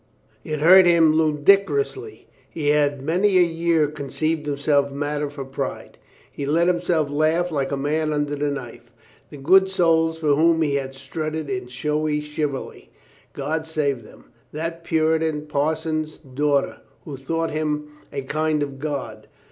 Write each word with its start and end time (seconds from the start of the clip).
It 0.43 0.61
hurt 0.61 0.87
him 0.87 1.13
ludicrously. 1.13 2.27
He 2.49 2.69
had 2.69 3.03
many 3.03 3.37
a 3.37 3.41
year 3.43 3.85
con 3.87 4.07
ceived 4.07 4.47
himself 4.47 4.91
matter 4.91 5.29
for 5.29 5.45
pride. 5.45 5.99
He 6.31 6.47
let 6.47 6.65
himself 6.65 7.11
laugh 7.11 7.51
like 7.51 7.71
a 7.71 7.77
man 7.77 8.11
under 8.11 8.35
the 8.35 8.49
knife. 8.49 8.89
The 9.29 9.37
good 9.37 9.69
souls 9.69 10.17
for 10.19 10.33
whom 10.33 10.63
he 10.63 10.73
had 10.73 10.95
strutted 10.95 11.51
in 11.51 11.65
a 11.65 11.69
showy 11.69 12.19
chivalry— 12.19 12.89
God 13.33 13.67
save 13.67 14.01
them! 14.03 14.31
That 14.51 14.83
Puritan 14.83 15.45
parson's 15.45 16.17
daughter, 16.17 16.77
who 17.05 17.15
thought 17.15 17.51
him 17.51 17.89
a 18.11 18.23
kind 18.23 18.63
of 18.63 18.79
god 18.79 19.27